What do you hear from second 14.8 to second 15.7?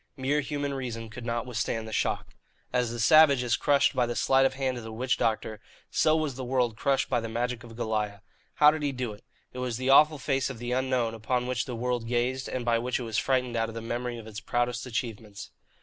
achievements.